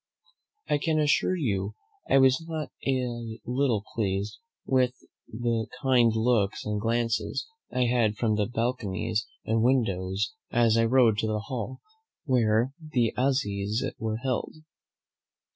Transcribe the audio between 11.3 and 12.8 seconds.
hall where